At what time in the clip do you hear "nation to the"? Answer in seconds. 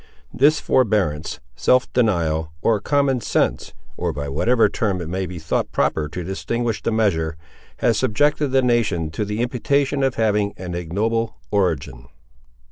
8.63-9.41